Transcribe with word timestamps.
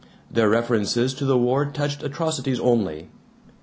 Their 0.31 0.49
references 0.49 1.13
to 1.13 1.25
the 1.25 1.37
war 1.37 1.63
touched 1.67 2.01
atrocities 2.01 2.59
only. 2.59 3.09